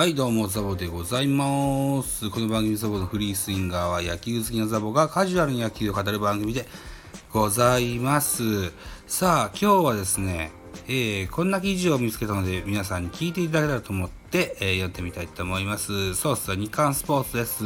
[0.00, 2.30] はい、どうも、ザボでございます。
[2.30, 6.64] この番組ザボのフリースインガーは野球好きなザボがカジュアルに野球を語る番組で
[7.30, 8.72] ございます。
[9.06, 10.52] さあ、今日はですね、
[10.88, 16.14] えーこんな記事を見つけたので皆さんに聞いていただけたらと思って、えー読んでみたいと思います。
[16.14, 17.62] そうっす、日刊スポーツです。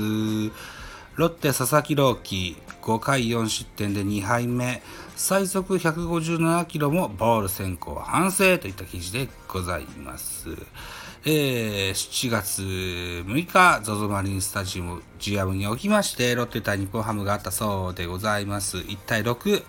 [1.15, 4.83] ロッテ佐々木朗希5回4失点で2敗目
[5.15, 10.49] 最速157キロもボール先行反省といった記事でございます。
[11.27, 18.77] えー7月6日 ZOZO マリンスタジアムジアムにおきましてロッテ対日本ハムがあったそうでございます。
[18.77, 19.65] 1対6、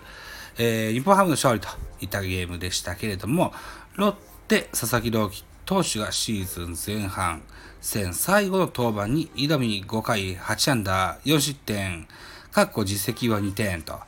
[0.58, 1.68] えー日本ハムの勝利と
[2.02, 3.54] いったゲームでしたけれども
[3.94, 4.12] ロッ
[4.48, 7.40] テ佐々木朗希投手がシーズン前半
[7.80, 12.06] 戦最後の登板に挑み5回8安打4失点、
[12.52, 13.98] かっこ実績は2点と、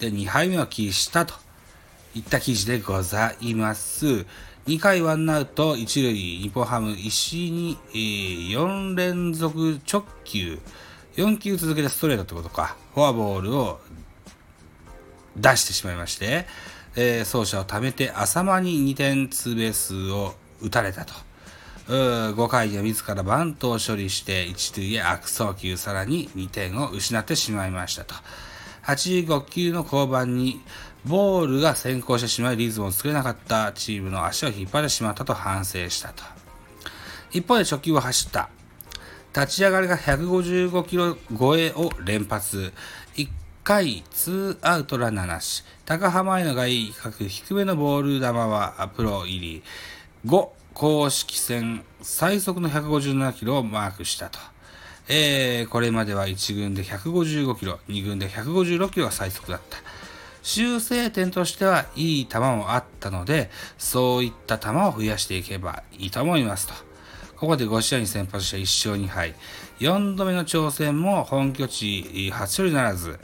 [0.00, 1.34] で、2敗目を喫したと
[2.16, 4.24] いった記事でございます。
[4.66, 10.58] 2回ワンアウト1塁、日本ハム石井に、えー4連続直球、
[11.16, 13.80] 4球続けてストレートってことか、フォアボールを
[15.36, 16.46] 出してしまいまして、
[16.96, 21.12] えー走者を貯めて浅間に2点ツーベースを打たれたと。
[21.86, 28.16] 5回には自らバントを処理して一塁へ悪送球さらに2点を失ってしまいましたと
[28.86, 30.62] 85球の降板に
[31.06, 36.24] ボールが先行してしまいリズムを作れなかったチームの足を引っ張ってしまったと反省したと
[37.30, 38.48] 一方で初球を走った
[39.36, 42.72] 立ち上がりが155キロ超えを連発。
[43.16, 43.28] 1
[43.64, 45.62] 回、ツーアウトランナーなし。
[45.84, 49.62] 高浜への外角低めのボール球はプロ入り。
[50.24, 54.38] 5、公式戦最速の157キロをマークしたと。
[55.08, 59.76] えー、これまでは1軍で155キロ、2軍で156キロが最速だった。
[60.46, 66.74] 修正点としてはいい球もあったので、そういった球を増やしていけばいいと思いますと。
[67.36, 69.34] ここで5試合に先発した1勝2敗。
[69.80, 73.18] 4度目の挑戦も本拠地初勝利ならず、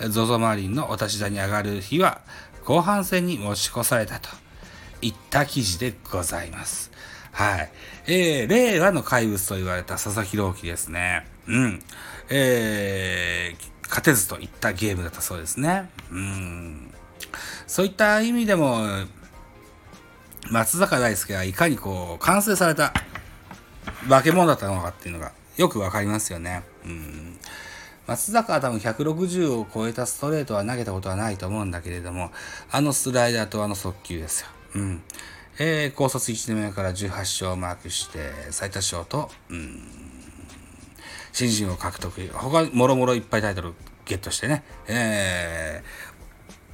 [0.00, 2.20] ZOZO マリンのお立ち台に上がる日は
[2.66, 4.28] 後半戦に持ち越されたと
[5.00, 6.90] いった記事でございます。
[7.32, 7.70] はい。
[8.06, 11.26] えー、令和の怪物と言われた佐々木朗希ですね。
[11.46, 11.82] うん。
[12.28, 15.90] えー、勝てずといったゲームだったそうですね。
[16.10, 16.94] うん。
[17.66, 18.84] そういった意味でも、
[20.50, 22.92] 松坂大輔がいかにこう、完成された
[24.08, 26.62] 化け物だったのかっていうのがよくわかりますよね。
[26.84, 27.38] うん。
[28.06, 32.30] 松坂は多分160を超えたストレートは投げたことはないと思うんだけれども、
[32.70, 34.48] あのスライダーとあの速球ですよ。
[34.74, 35.02] うん。
[35.58, 40.05] えー、高卒1年目から18勝をマークして、最多勝と、うん、
[41.36, 42.30] 新人を獲得。
[42.32, 43.74] 他、もろもろいっぱいタイトル
[44.06, 45.82] ゲットしてね、え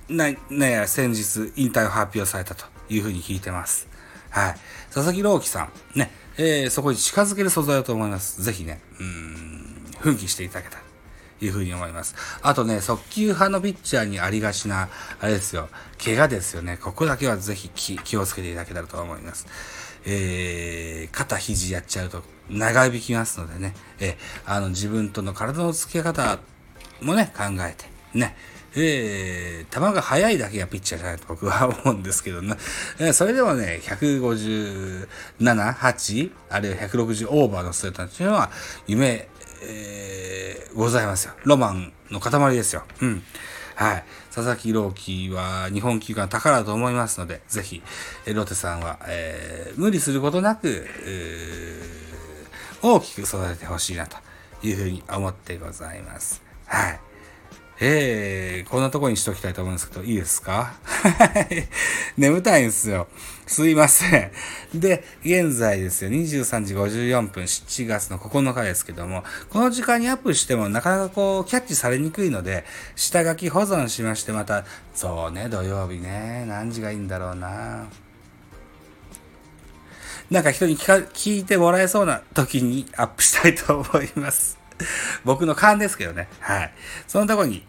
[0.08, 3.88] ー、な、ね、先日引退を発表されたというふうに聞いてます。
[4.30, 4.54] はい。
[4.94, 8.40] 佐々木朗希さん、ね、えー、そこに近づける素材だと思います。
[8.40, 10.82] ぜひね、うん、奮起していただけたら
[11.40, 12.14] というふうに思います。
[12.40, 14.88] あとね、速球派のピッチャーにありがちな、
[15.20, 16.78] あれですよ、怪我ですよね。
[16.80, 19.48] ここだけはぜひ気をつけていただけたらと思います。
[20.04, 24.14] えー、肩肘やっちゃうと長引きますのでね、えー、
[24.46, 26.38] あの自分との体の付け方
[27.00, 27.84] もね、考えて、
[28.18, 28.36] ね、
[28.76, 32.56] えー、球が速いだけがピッチャーじゃないと僕は思うんですけどね。
[32.98, 35.06] えーそれでもね、157、
[35.38, 38.50] 8、あるいは160オーバーのストレートっていうのは
[38.86, 39.28] 夢、
[39.64, 41.34] えーございますよ。
[41.44, 42.84] ロマンの塊ですよ。
[43.00, 43.22] うん。
[43.74, 44.04] はい。
[44.34, 47.82] 佐々木朗希は日本球界の宝だと思いますので、ぜひ、
[48.32, 50.86] ロテさんは、えー無理することなく、
[52.82, 54.16] 大きく育ててほしいなと
[54.62, 56.42] いうふうに思ってございます。
[56.66, 57.11] はい。
[57.84, 60.74] えー、こんなとこにしときたいと思うんですけど、いいですか？
[62.16, 63.08] 眠たいんですよ。
[63.44, 64.06] すいませ
[64.72, 64.78] ん。
[64.80, 77.86] で、現在ですよ、23時54分、7月の9日ですけども、この時間にアップしてもなかなかこう、キャッチされにくいので、下書き保存しまして、また、そうね、土曜日ね、何時がいいんだろうな。
[80.30, 84.61] なんか人に聞か聞いてもらえそうな時にアップしたいと思います。
[85.24, 86.28] 僕の勘ですけどね。
[86.40, 86.72] はい。
[87.06, 87.66] そのとこに、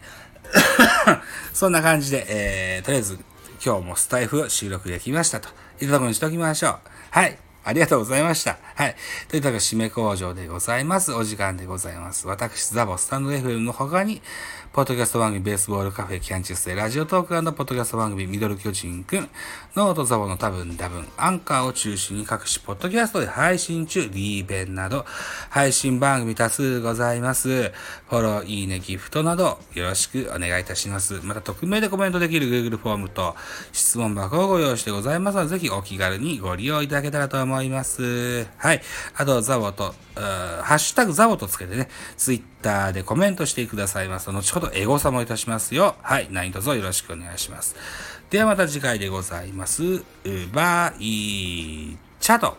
[1.52, 3.18] そんな感じで、えー、とりあえず
[3.64, 5.48] 今日もスタイフを収録できましたと。
[5.80, 6.78] いったとこにしておきましょう。
[7.10, 7.38] はい。
[7.64, 8.58] ありがとうございました。
[8.74, 8.96] はい。
[9.28, 11.12] といったわけで締め口上でございます。
[11.12, 12.26] お時間でございます。
[12.26, 14.20] 私、ザボスタンド FM の他に、
[14.72, 19.28] ポッドキャスト番組ベースボールカフェキャンチスでラジオトークポッドキャスト番組ミドル巨人くん、
[19.76, 25.06] ノートザボの多分多分、アンカーを中心に各種ポッドキャストで配信中、リーベンなど、
[25.50, 27.70] 配信番組多数ございます。
[27.70, 31.20] フォロー、いいね、ギフトなど、よろしくお願いいたします。
[31.22, 33.36] また、匿名でコメントできる Google フォームと、
[33.70, 38.44] 質問箱をご用意してございますので、ぜひお気軽にご利用いただけたらと思います。
[38.64, 38.82] はい。
[39.14, 45.96] あと、ザボと、ハッシュタグザボとつけてね、ツイッターでコメントしてくださいますと、後ほどエゴサもいたしますよ。
[46.00, 46.28] はい。
[46.30, 47.76] 何卒よろしくお願いします。
[48.30, 50.02] ではまた次回でございます。
[50.54, 52.56] バイチャド。